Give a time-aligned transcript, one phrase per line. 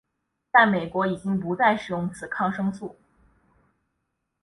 [0.51, 2.97] 在美国已经不再使用此抗生素。